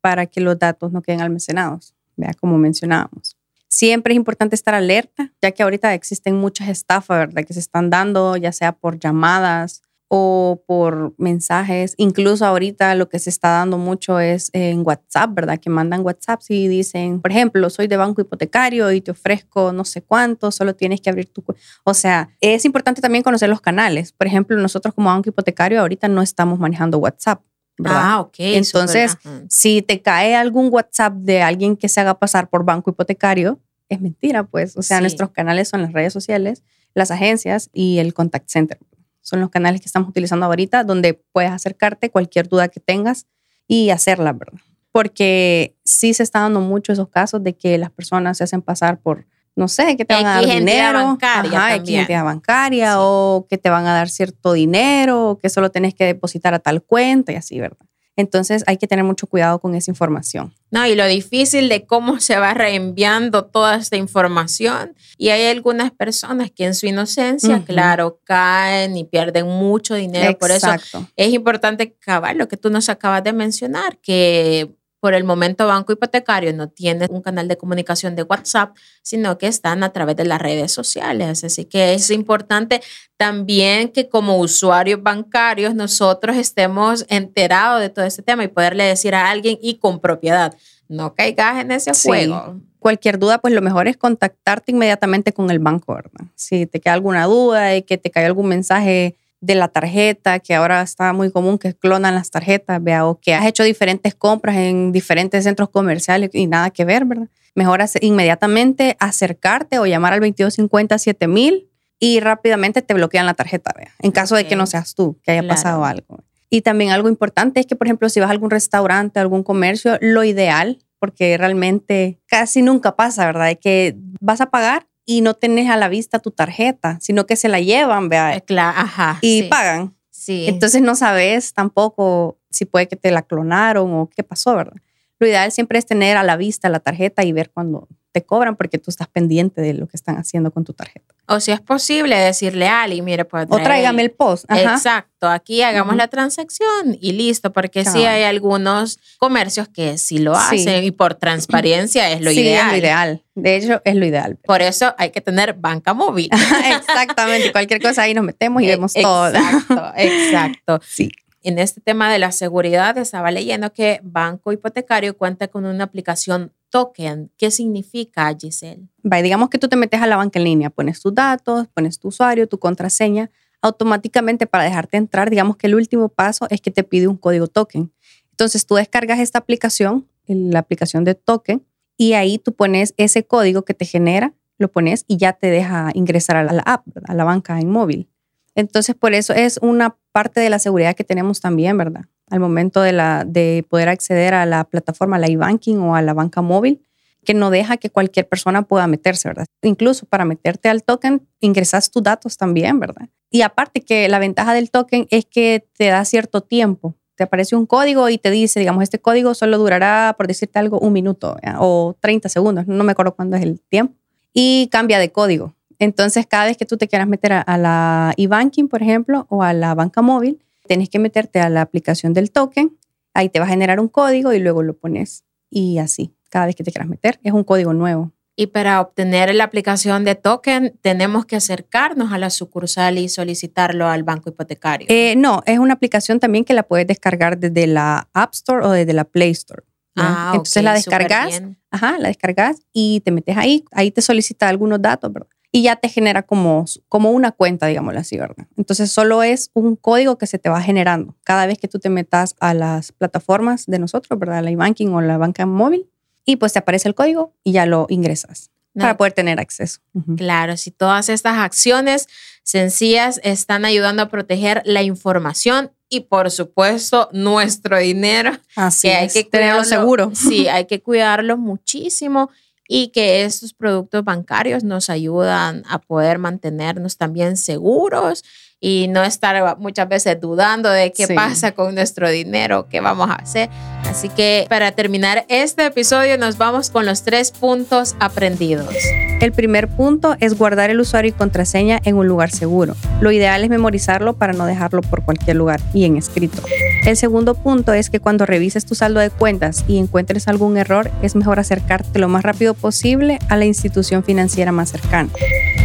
Para 0.00 0.26
que 0.26 0.40
los 0.40 0.58
datos 0.58 0.92
no 0.92 1.02
queden 1.02 1.20
almacenados, 1.20 1.94
¿vea? 2.16 2.32
Como 2.34 2.58
mencionábamos. 2.58 3.36
Siempre 3.68 4.14
es 4.14 4.16
importante 4.16 4.54
estar 4.54 4.74
alerta, 4.74 5.32
ya 5.42 5.50
que 5.50 5.62
ahorita 5.62 5.92
existen 5.92 6.36
muchas 6.36 6.68
estafas, 6.68 7.18
¿verdad? 7.18 7.44
Que 7.44 7.52
se 7.52 7.60
están 7.60 7.90
dando, 7.90 8.36
ya 8.36 8.52
sea 8.52 8.72
por 8.72 8.98
llamadas 8.98 9.82
o 10.08 10.62
por 10.66 11.14
mensajes. 11.18 11.94
Incluso 11.96 12.46
ahorita 12.46 12.94
lo 12.94 13.08
que 13.08 13.18
se 13.18 13.30
está 13.30 13.48
dando 13.48 13.76
mucho 13.76 14.20
es 14.20 14.50
en 14.52 14.82
WhatsApp, 14.86 15.34
¿verdad? 15.34 15.58
Que 15.58 15.70
mandan 15.70 16.02
WhatsApp 16.02 16.40
y 16.48 16.68
dicen, 16.68 17.20
por 17.20 17.32
ejemplo, 17.32 17.68
soy 17.70 17.88
de 17.88 17.96
banco 17.96 18.20
hipotecario 18.20 18.92
y 18.92 19.00
te 19.00 19.10
ofrezco 19.10 19.72
no 19.72 19.84
sé 19.84 20.02
cuánto, 20.02 20.52
solo 20.52 20.74
tienes 20.74 21.00
que 21.00 21.10
abrir 21.10 21.26
tu... 21.32 21.44
O 21.84 21.94
sea, 21.94 22.28
es 22.40 22.64
importante 22.64 23.00
también 23.00 23.24
conocer 23.24 23.48
los 23.48 23.60
canales. 23.60 24.12
Por 24.12 24.26
ejemplo, 24.26 24.56
nosotros 24.56 24.94
como 24.94 25.10
banco 25.10 25.28
hipotecario 25.28 25.80
ahorita 25.80 26.08
no 26.08 26.22
estamos 26.22 26.58
manejando 26.58 26.98
WhatsApp. 26.98 27.42
¿verdad? 27.78 28.00
Ah, 28.02 28.20
ok. 28.20 28.36
Entonces, 28.38 29.18
si 29.50 29.82
te 29.82 30.00
cae 30.00 30.34
algún 30.34 30.72
WhatsApp 30.72 31.14
de 31.14 31.42
alguien 31.42 31.76
que 31.76 31.88
se 31.88 32.00
haga 32.00 32.18
pasar 32.18 32.48
por 32.48 32.64
banco 32.64 32.90
hipotecario, 32.90 33.60
es 33.88 34.00
mentira, 34.00 34.44
pues. 34.44 34.76
O 34.76 34.82
sea, 34.82 35.00
nuestros 35.00 35.30
canales 35.30 35.68
son 35.68 35.82
las 35.82 35.92
redes 35.92 36.12
sociales, 36.12 36.62
las 36.94 37.10
agencias 37.10 37.68
y 37.72 37.98
el 37.98 38.14
contact 38.14 38.48
center 38.48 38.78
son 39.26 39.40
los 39.40 39.50
canales 39.50 39.80
que 39.80 39.86
estamos 39.86 40.08
utilizando 40.08 40.46
ahorita, 40.46 40.84
donde 40.84 41.14
puedes 41.32 41.50
acercarte 41.50 42.10
cualquier 42.10 42.48
duda 42.48 42.68
que 42.68 42.78
tengas 42.78 43.26
y 43.66 43.90
hacerla, 43.90 44.32
¿verdad? 44.32 44.60
Porque 44.92 45.74
sí 45.84 46.14
se 46.14 46.22
está 46.22 46.40
dando 46.40 46.60
mucho 46.60 46.92
esos 46.92 47.08
casos 47.08 47.42
de 47.42 47.56
que 47.56 47.76
las 47.76 47.90
personas 47.90 48.38
se 48.38 48.44
hacen 48.44 48.62
pasar 48.62 49.00
por, 49.00 49.26
no 49.56 49.66
sé, 49.66 49.96
que 49.96 50.04
te 50.04 50.14
van 50.14 50.26
a 50.26 50.34
dar 50.34 50.46
dinero, 50.46 51.04
bancaria, 51.04 51.58
ajá, 51.58 52.22
bancaria 52.22 53.00
o 53.00 53.48
que 53.50 53.58
te 53.58 53.68
van 53.68 53.84
a 53.86 53.94
dar 53.94 54.08
cierto 54.08 54.52
dinero 54.52 55.30
o 55.30 55.38
que 55.38 55.48
solo 55.48 55.70
tienes 55.70 55.92
que 55.92 56.04
depositar 56.04 56.54
a 56.54 56.60
tal 56.60 56.84
cuenta 56.84 57.32
y 57.32 57.34
así, 57.34 57.58
¿verdad? 57.58 57.84
Entonces 58.16 58.64
hay 58.66 58.78
que 58.78 58.86
tener 58.86 59.04
mucho 59.04 59.26
cuidado 59.26 59.58
con 59.58 59.74
esa 59.74 59.90
información. 59.90 60.54
No, 60.70 60.86
y 60.86 60.94
lo 60.94 61.06
difícil 61.06 61.68
de 61.68 61.86
cómo 61.86 62.18
se 62.18 62.36
va 62.38 62.54
reenviando 62.54 63.44
toda 63.44 63.76
esta 63.76 63.96
información. 63.96 64.94
Y 65.18 65.28
hay 65.28 65.44
algunas 65.46 65.90
personas 65.92 66.50
que 66.50 66.64
en 66.64 66.74
su 66.74 66.86
inocencia, 66.86 67.62
claro, 67.64 68.20
caen 68.24 68.96
y 68.96 69.04
pierden 69.04 69.46
mucho 69.46 69.94
dinero. 69.94 70.36
Por 70.38 70.50
eso 70.50 70.68
es 71.16 71.32
importante 71.32 71.96
acabar 72.00 72.34
lo 72.36 72.48
que 72.48 72.56
tú 72.56 72.70
nos 72.70 72.88
acabas 72.88 73.22
de 73.22 73.32
mencionar, 73.32 73.98
que 73.98 74.74
por 75.06 75.14
el 75.14 75.22
momento 75.22 75.68
Banco 75.68 75.92
Hipotecario 75.92 76.52
no 76.52 76.68
tiene 76.68 77.06
un 77.10 77.22
canal 77.22 77.46
de 77.46 77.56
comunicación 77.56 78.16
de 78.16 78.24
WhatsApp, 78.24 78.76
sino 79.02 79.38
que 79.38 79.46
están 79.46 79.84
a 79.84 79.92
través 79.92 80.16
de 80.16 80.24
las 80.24 80.42
redes 80.42 80.72
sociales. 80.72 81.44
Así 81.44 81.64
que 81.64 81.94
es 81.94 82.10
importante 82.10 82.82
también 83.16 83.90
que 83.90 84.08
como 84.08 84.36
usuarios 84.38 85.00
bancarios 85.00 85.76
nosotros 85.76 86.36
estemos 86.36 87.06
enterados 87.08 87.80
de 87.82 87.88
todo 87.88 88.04
este 88.04 88.22
tema 88.22 88.42
y 88.42 88.48
poderle 88.48 88.82
decir 88.82 89.14
a 89.14 89.30
alguien 89.30 89.60
y 89.62 89.78
con 89.78 90.00
propiedad, 90.00 90.56
no 90.88 91.14
caigas 91.14 91.60
en 91.60 91.70
ese 91.70 91.92
juego. 91.94 92.60
Cualquier 92.80 93.20
duda, 93.20 93.38
pues 93.38 93.54
lo 93.54 93.62
mejor 93.62 93.86
es 93.86 93.96
contactarte 93.96 94.72
inmediatamente 94.72 95.32
con 95.32 95.52
el 95.52 95.60
banco, 95.60 95.94
¿verdad? 95.94 96.26
Si 96.34 96.66
te 96.66 96.80
queda 96.80 96.94
alguna 96.94 97.26
duda 97.26 97.76
y 97.76 97.82
que 97.82 97.96
te 97.96 98.10
cae 98.10 98.26
algún 98.26 98.48
mensaje 98.48 99.14
de 99.40 99.54
la 99.54 99.68
tarjeta, 99.68 100.38
que 100.40 100.54
ahora 100.54 100.82
está 100.82 101.12
muy 101.12 101.30
común 101.30 101.58
que 101.58 101.74
clonan 101.74 102.14
las 102.14 102.30
tarjetas, 102.30 102.82
vea, 102.82 103.06
o 103.06 103.20
que 103.20 103.34
has 103.34 103.46
hecho 103.46 103.62
diferentes 103.62 104.14
compras 104.14 104.56
en 104.56 104.92
diferentes 104.92 105.44
centros 105.44 105.68
comerciales 105.68 106.30
y 106.32 106.46
nada 106.46 106.70
que 106.70 106.84
ver, 106.84 107.04
¿verdad? 107.04 107.28
Mejor 107.54 107.82
inmediatamente 108.00 108.96
acercarte 109.00 109.78
o 109.78 109.86
llamar 109.86 110.12
al 110.12 110.20
2250 110.20 110.98
7000 110.98 111.70
y 111.98 112.20
rápidamente 112.20 112.82
te 112.82 112.94
bloquean 112.94 113.26
la 113.26 113.34
tarjeta, 113.34 113.72
vea, 113.76 113.94
en 114.00 114.10
caso 114.10 114.36
de 114.36 114.46
que 114.46 114.56
no 114.56 114.66
seas 114.66 114.94
tú, 114.94 115.18
que 115.22 115.32
haya 115.32 115.46
pasado 115.46 115.84
algo. 115.84 116.18
Y 116.50 116.60
también 116.60 116.90
algo 116.90 117.08
importante 117.08 117.60
es 117.60 117.66
que, 117.66 117.76
por 117.76 117.86
ejemplo, 117.86 118.08
si 118.08 118.20
vas 118.20 118.28
a 118.28 118.32
algún 118.32 118.50
restaurante, 118.50 119.18
algún 119.18 119.42
comercio, 119.42 119.98
lo 120.00 120.22
ideal, 120.24 120.78
porque 120.98 121.36
realmente 121.38 122.20
casi 122.26 122.62
nunca 122.62 122.96
pasa, 122.96 123.26
¿verdad? 123.26 123.50
Es 123.50 123.58
que 123.58 123.96
vas 124.20 124.40
a 124.40 124.46
pagar 124.46 124.86
y 125.06 125.20
no 125.20 125.34
tenés 125.34 125.70
a 125.70 125.76
la 125.76 125.88
vista 125.88 126.18
tu 126.18 126.32
tarjeta, 126.32 126.98
sino 127.00 127.26
que 127.26 127.36
se 127.36 127.48
la 127.48 127.60
llevan, 127.60 128.08
vea. 128.08 128.36
Eh, 128.36 128.44
ajá, 128.58 129.18
y 129.22 129.44
pagan. 129.44 129.94
Sí. 130.10 130.46
Entonces 130.48 130.82
no 130.82 130.96
sabes 130.96 131.54
tampoco 131.54 132.38
si 132.50 132.64
puede 132.64 132.88
que 132.88 132.96
te 132.96 133.12
la 133.12 133.22
clonaron 133.22 133.94
o 133.94 134.10
qué 134.14 134.24
pasó, 134.24 134.56
¿verdad? 134.56 134.76
Lo 135.18 135.26
ideal 135.26 135.52
siempre 135.52 135.78
es 135.78 135.86
tener 135.86 136.16
a 136.16 136.24
la 136.24 136.36
vista 136.36 136.68
la 136.68 136.80
tarjeta 136.80 137.24
y 137.24 137.32
ver 137.32 137.50
cuando 137.50 137.88
te 138.16 138.24
cobran 138.24 138.56
porque 138.56 138.78
tú 138.78 138.90
estás 138.90 139.08
pendiente 139.08 139.60
de 139.60 139.74
lo 139.74 139.86
que 139.88 139.94
están 139.94 140.16
haciendo 140.16 140.50
con 140.50 140.64
tu 140.64 140.72
tarjeta. 140.72 141.14
O 141.26 141.38
si 141.38 141.52
es 141.52 141.60
posible 141.60 142.16
decirle 142.16 142.66
a 142.66 142.84
Ali, 142.84 143.02
mire, 143.02 143.26
pues... 143.26 143.46
O 143.50 143.58
tráigame 143.58 144.00
el 144.00 144.10
post. 144.10 144.46
Exacto, 144.50 145.28
aquí 145.28 145.60
hagamos 145.60 145.96
la 145.96 146.08
transacción 146.08 146.96
y 146.98 147.12
listo, 147.12 147.52
porque 147.52 147.84
sí 147.84 148.06
hay 148.06 148.22
algunos 148.22 148.98
comercios 149.18 149.68
que 149.68 149.98
sí 149.98 150.16
lo 150.16 150.34
hacen 150.34 150.82
y 150.82 150.92
por 150.92 151.16
transparencia 151.16 152.10
es 152.10 152.22
lo 152.22 152.30
sí, 152.30 152.40
ideal. 152.40 152.66
es 152.68 152.72
lo 152.72 152.78
ideal. 152.78 153.22
De 153.34 153.56
hecho, 153.56 153.82
es 153.84 153.96
lo 153.96 154.06
ideal. 154.06 154.38
Por 154.46 154.62
eso 154.62 154.94
hay 154.96 155.10
que 155.10 155.20
tener 155.20 155.52
banca 155.52 155.92
móvil. 155.92 156.30
Exactamente, 156.70 157.52
cualquier 157.52 157.82
cosa 157.82 158.00
ahí 158.00 158.14
nos 158.14 158.24
metemos 158.24 158.62
y 158.62 158.66
vemos 158.66 158.94
todo. 158.94 159.28
Exacto, 159.28 159.92
exacto. 159.96 160.80
Sí 160.88 161.10
en 161.46 161.60
este 161.60 161.80
tema 161.80 162.12
de 162.12 162.18
la 162.18 162.32
seguridad 162.32 162.98
estaba 162.98 163.30
leyendo 163.30 163.72
que 163.72 164.00
Banco 164.02 164.50
Hipotecario 164.50 165.16
cuenta 165.16 165.46
con 165.46 165.64
una 165.64 165.84
aplicación 165.84 166.52
token. 166.70 167.30
¿Qué 167.36 167.50
significa, 167.50 168.34
Giselle? 168.38 168.88
digamos 169.22 169.50
que 169.50 169.58
tú 169.58 169.68
te 169.68 169.76
metes 169.76 170.00
a 170.00 170.06
la 170.06 170.16
banca 170.16 170.38
en 170.38 170.44
línea, 170.44 170.70
pones 170.70 171.00
tus 171.00 171.14
datos, 171.14 171.68
pones 171.68 171.98
tu 171.98 172.08
usuario, 172.08 172.48
tu 172.48 172.58
contraseña, 172.58 173.30
automáticamente 173.62 174.46
para 174.46 174.64
dejarte 174.64 174.96
entrar, 174.96 175.30
digamos 175.30 175.56
que 175.56 175.66
el 175.66 175.74
último 175.74 176.08
paso 176.08 176.46
es 176.50 176.60
que 176.60 176.70
te 176.70 176.84
pide 176.84 177.08
un 177.08 177.16
código 177.16 177.46
token. 177.46 177.92
Entonces 178.30 178.66
tú 178.66 178.74
descargas 178.74 179.18
esta 179.18 179.38
aplicación, 179.38 180.06
la 180.26 180.58
aplicación 180.58 181.04
de 181.04 181.14
token, 181.14 181.64
y 181.96 182.12
ahí 182.12 182.38
tú 182.38 182.52
pones 182.52 182.94
ese 182.96 183.24
código 183.24 183.62
que 183.62 183.74
te 183.74 183.84
genera, 183.84 184.34
lo 184.58 184.70
pones 184.70 185.04
y 185.08 185.16
ya 185.16 185.32
te 185.32 185.48
deja 185.48 185.90
ingresar 185.94 186.36
a 186.36 186.44
la 186.44 186.62
app, 186.62 186.86
a 187.06 187.14
la 187.14 187.24
banca 187.24 187.58
en 187.58 187.70
móvil. 187.70 188.08
Entonces, 188.54 188.94
por 188.94 189.12
eso 189.12 189.32
es 189.34 189.58
una 189.60 189.96
parte 190.12 190.40
de 190.40 190.50
la 190.50 190.58
seguridad 190.58 190.94
que 190.94 191.04
tenemos 191.04 191.40
también, 191.40 191.76
¿verdad? 191.76 192.06
Al 192.30 192.40
momento 192.40 192.80
de, 192.80 192.92
la, 192.92 193.24
de 193.24 193.64
poder 193.68 193.88
acceder 193.88 194.34
a 194.34 194.46
la 194.46 194.64
plataforma, 194.64 195.16
a 195.16 195.18
la 195.18 195.28
e-banking 195.28 195.78
o 195.78 195.94
a 195.94 196.02
la 196.02 196.12
banca 196.12 196.42
móvil, 196.42 196.82
que 197.24 197.34
no 197.34 197.50
deja 197.50 197.76
que 197.76 197.90
cualquier 197.90 198.28
persona 198.28 198.62
pueda 198.62 198.86
meterse, 198.86 199.28
¿verdad? 199.28 199.46
Incluso 199.62 200.06
para 200.06 200.24
meterte 200.24 200.68
al 200.68 200.82
token, 200.82 201.26
ingresas 201.40 201.90
tus 201.90 202.02
datos 202.02 202.36
también, 202.36 202.80
¿verdad? 202.80 203.08
Y 203.30 203.42
aparte 203.42 203.82
que 203.82 204.08
la 204.08 204.18
ventaja 204.18 204.54
del 204.54 204.70
token 204.70 205.06
es 205.10 205.26
que 205.26 205.66
te 205.76 205.88
da 205.88 206.04
cierto 206.04 206.40
tiempo. 206.40 206.94
Te 207.16 207.24
aparece 207.24 207.56
un 207.56 207.66
código 207.66 208.08
y 208.08 208.18
te 208.18 208.30
dice, 208.30 208.60
digamos, 208.60 208.82
este 208.82 209.00
código 209.00 209.34
solo 209.34 209.58
durará, 209.58 210.14
por 210.16 210.26
decirte 210.26 210.58
algo, 210.58 210.78
un 210.78 210.92
minuto 210.92 211.36
o 211.58 211.96
30 212.00 212.28
segundos, 212.28 212.66
no 212.66 212.84
me 212.84 212.92
acuerdo 212.92 213.14
cuándo 213.14 213.36
es 213.36 213.42
el 213.42 213.60
tiempo. 213.60 213.94
Y 214.32 214.68
cambia 214.70 214.98
de 214.98 215.10
código. 215.10 215.54
Entonces, 215.78 216.26
cada 216.26 216.46
vez 216.46 216.56
que 216.56 216.66
tú 216.66 216.76
te 216.76 216.88
quieras 216.88 217.08
meter 217.08 217.32
a, 217.32 217.58
la 217.58 218.14
e-banking, 218.16 218.68
por 218.68 218.82
ejemplo, 218.82 219.26
o 219.28 219.42
a 219.42 219.52
la 219.52 219.74
banca 219.74 220.02
móvil, 220.02 220.38
tienes 220.66 220.90
que 220.90 220.98
meterte 220.98 221.40
a 221.40 221.48
la 221.48 221.62
aplicación 221.62 222.12
del 222.12 222.30
token. 222.30 222.76
Ahí 223.14 223.28
te 223.28 223.38
va 223.38 223.46
a 223.46 223.48
generar 223.48 223.80
un 223.80 223.88
código 223.88 224.32
y 224.32 224.38
luego 224.38 224.62
lo 224.62 224.76
pones. 224.76 225.24
Y 225.50 225.78
así, 225.78 226.14
cada 226.30 226.46
vez 226.46 226.54
que 226.54 226.64
te 226.64 226.72
quieras 226.72 226.88
meter, 226.88 227.18
es 227.22 227.32
un 227.32 227.44
código 227.44 227.72
nuevo. 227.72 228.12
Y 228.38 228.48
para 228.48 228.82
obtener 228.82 229.34
la 229.34 229.44
aplicación 229.44 230.04
de 230.04 230.14
token, 230.14 230.78
tenemos 230.82 231.24
que 231.24 231.36
acercarnos 231.36 232.12
a 232.12 232.18
la 232.18 232.28
sucursal 232.28 232.98
y 232.98 233.08
solicitarlo 233.08 233.86
al 233.86 234.02
banco 234.02 234.28
hipotecario. 234.28 234.86
Eh, 234.90 235.14
no, 235.16 235.42
es 235.46 235.58
una 235.58 235.72
aplicación 235.72 236.20
también 236.20 236.44
que 236.44 236.52
la 236.52 236.62
puedes 236.64 236.86
descargar 236.86 237.38
desde 237.38 237.66
la 237.66 238.10
App 238.12 238.34
Store 238.34 238.66
o 238.66 238.70
desde 238.70 238.92
la 238.92 239.04
Play 239.04 239.30
Store. 239.30 239.62
Ah, 239.96 240.32
Entonces 240.34 240.62
la 240.62 240.74
descargas, 240.74 241.42
ajá, 241.70 241.98
la 241.98 242.08
descargas 242.08 242.58
y 242.74 243.00
te 243.00 243.10
metes 243.10 243.38
ahí. 243.38 243.64
Ahí 243.72 243.90
te 243.90 244.02
solicita 244.02 244.46
algunos 244.50 244.82
datos, 244.82 245.10
¿verdad? 245.10 245.30
Y 245.56 245.62
ya 245.62 245.76
te 245.76 245.88
genera 245.88 246.22
como, 246.22 246.66
como 246.90 247.12
una 247.12 247.32
cuenta, 247.32 247.66
digámoslo 247.66 247.98
así, 247.98 248.18
¿verdad? 248.18 248.46
Entonces 248.58 248.92
solo 248.92 249.22
es 249.22 249.50
un 249.54 249.74
código 249.74 250.18
que 250.18 250.26
se 250.26 250.38
te 250.38 250.50
va 250.50 250.60
generando 250.60 251.16
cada 251.24 251.46
vez 251.46 251.56
que 251.56 251.66
tú 251.66 251.78
te 251.78 251.88
metas 251.88 252.36
a 252.40 252.52
las 252.52 252.92
plataformas 252.92 253.64
de 253.64 253.78
nosotros, 253.78 254.18
¿verdad? 254.18 254.44
La 254.44 254.50
e-banking 254.50 254.92
o 254.92 255.00
la 255.00 255.16
banca 255.16 255.46
móvil 255.46 255.88
y 256.26 256.36
pues 256.36 256.52
te 256.52 256.58
aparece 256.58 256.88
el 256.88 256.94
código 256.94 257.32
y 257.42 257.52
ya 257.52 257.64
lo 257.64 257.86
ingresas 257.88 258.50
para 258.74 258.98
poder 258.98 259.14
tener 259.14 259.40
acceso. 259.40 259.80
Claro, 260.18 260.58
si 260.58 260.70
todas 260.70 261.08
estas 261.08 261.38
acciones 261.38 262.06
sencillas 262.42 263.18
están 263.24 263.64
ayudando 263.64 264.02
a 264.02 264.10
proteger 264.10 264.60
la 264.66 264.82
información 264.82 265.72
y 265.88 266.00
por 266.00 266.30
supuesto 266.30 267.08
nuestro 267.12 267.78
dinero. 267.78 268.32
Así 268.56 268.88
que 268.88 268.94
hay 268.94 269.08
que 269.08 269.24
tenerlo 269.24 269.64
seguro. 269.64 270.10
Sí, 270.14 270.48
hay 270.48 270.66
que 270.66 270.82
cuidarlo 270.82 271.38
muchísimo 271.38 272.28
y 272.68 272.88
que 272.88 273.24
estos 273.24 273.52
productos 273.54 274.04
bancarios 274.04 274.64
nos 274.64 274.90
ayudan 274.90 275.62
a 275.68 275.80
poder 275.80 276.18
mantenernos 276.18 276.96
también 276.96 277.36
seguros 277.36 278.24
y 278.60 278.88
no 278.88 279.04
estar 279.04 279.58
muchas 279.58 279.88
veces 279.88 280.20
dudando 280.20 280.70
de 280.70 280.92
qué 280.92 281.08
pasa 281.08 281.52
con 281.52 281.74
nuestro 281.74 282.10
dinero, 282.10 282.66
qué 282.70 282.80
vamos 282.80 283.10
a 283.10 283.14
hacer. 283.14 283.50
Así 283.84 284.08
que 284.08 284.46
para 284.48 284.72
terminar 284.72 285.24
este 285.28 285.66
episodio 285.66 286.18
nos 286.18 286.38
vamos 286.38 286.70
con 286.70 286.86
los 286.86 287.02
tres 287.02 287.30
puntos 287.30 287.96
aprendidos. 288.00 288.74
El 289.20 289.32
primer 289.32 289.68
punto 289.68 290.16
es 290.20 290.36
guardar 290.36 290.70
el 290.70 290.80
usuario 290.80 291.10
y 291.10 291.12
contraseña 291.12 291.80
en 291.84 291.96
un 291.96 292.06
lugar 292.06 292.30
seguro. 292.30 292.74
Lo 293.00 293.12
ideal 293.12 293.44
es 293.44 293.50
memorizarlo 293.50 294.14
para 294.14 294.32
no 294.32 294.46
dejarlo 294.46 294.82
por 294.82 295.04
cualquier 295.04 295.36
lugar 295.36 295.60
y 295.72 295.84
en 295.84 295.96
escrito. 295.96 296.42
El 296.84 296.96
segundo 296.96 297.34
punto 297.34 297.72
es 297.72 297.90
que 297.90 298.00
cuando 298.00 298.26
revises 298.26 298.66
tu 298.66 298.74
saldo 298.74 299.00
de 299.00 299.10
cuentas 299.10 299.64
y 299.66 299.78
encuentres 299.78 300.28
algún 300.28 300.56
error, 300.56 300.90
es 301.02 301.16
mejor 301.16 301.38
acercarte 301.38 301.98
lo 301.98 302.08
más 302.08 302.22
rápido 302.22 302.54
posible 302.54 303.18
a 303.28 303.36
la 303.36 303.44
institución 303.44 304.04
financiera 304.04 304.52
más 304.52 304.70
cercana. 304.70 305.10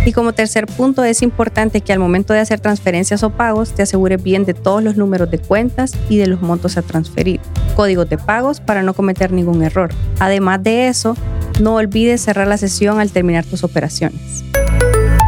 Y 0.03 0.13
como 0.13 0.33
tercer 0.33 0.65
punto, 0.65 1.03
es 1.03 1.21
importante 1.21 1.81
que 1.81 1.93
al 1.93 1.99
momento 1.99 2.33
de 2.33 2.39
hacer 2.39 2.59
transferencias 2.81 3.21
o 3.21 3.29
pagos 3.29 3.73
te 3.73 3.83
asegures 3.83 4.23
bien 4.23 4.43
de 4.43 4.55
todos 4.55 4.81
los 4.81 4.97
números 4.97 5.29
de 5.29 5.37
cuentas 5.37 5.93
y 6.09 6.17
de 6.17 6.25
los 6.25 6.41
montos 6.41 6.77
a 6.77 6.81
transferir, 6.81 7.39
códigos 7.75 8.09
de 8.09 8.17
pagos 8.17 8.59
para 8.59 8.81
no 8.81 8.95
cometer 8.95 9.31
ningún 9.31 9.61
error. 9.61 9.91
Además 10.19 10.63
de 10.63 10.87
eso, 10.87 11.15
no 11.61 11.75
olvides 11.75 12.21
cerrar 12.21 12.47
la 12.47 12.57
sesión 12.57 12.99
al 12.99 13.11
terminar 13.11 13.45
tus 13.45 13.63
operaciones. 13.63 14.43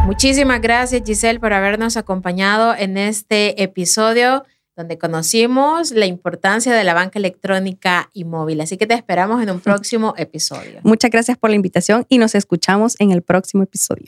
Muchísimas 0.08 0.62
gracias 0.62 1.04
Giselle 1.06 1.40
por 1.40 1.54
habernos 1.54 1.96
acompañado 1.96 2.74
en 2.76 2.98
este 2.98 3.62
episodio 3.62 4.46
donde 4.76 4.98
conocimos 4.98 5.92
la 5.92 6.06
importancia 6.06 6.74
de 6.74 6.84
la 6.84 6.94
banca 6.94 7.20
electrónica 7.20 8.10
y 8.14 8.24
móvil. 8.24 8.62
Así 8.62 8.78
que 8.78 8.88
te 8.88 8.94
esperamos 8.94 9.42
en 9.42 9.50
un 9.50 9.60
próximo 9.62 10.14
episodio. 10.18 10.80
Muchas 10.84 11.12
gracias 11.12 11.38
por 11.38 11.50
la 11.50 11.56
invitación 11.56 12.06
y 12.10 12.18
nos 12.18 12.36
escuchamos 12.36 12.96
en 13.00 13.12
el 13.12 13.22
próximo 13.22 13.64
episodio. 13.64 14.08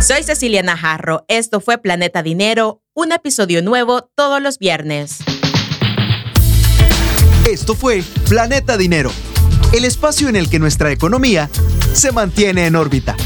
Soy 0.00 0.22
Cecilia 0.22 0.62
Najarro. 0.62 1.24
Esto 1.28 1.60
fue 1.60 1.78
Planeta 1.78 2.22
Dinero, 2.22 2.82
un 2.94 3.12
episodio 3.12 3.62
nuevo 3.62 4.02
todos 4.14 4.42
los 4.42 4.58
viernes. 4.58 5.18
Esto 7.48 7.74
fue 7.74 8.02
Planeta 8.28 8.76
Dinero, 8.76 9.10
el 9.72 9.84
espacio 9.84 10.28
en 10.28 10.36
el 10.36 10.50
que 10.50 10.58
nuestra 10.58 10.90
economía 10.90 11.48
se 11.92 12.12
mantiene 12.12 12.66
en 12.66 12.76
órbita. 12.76 13.16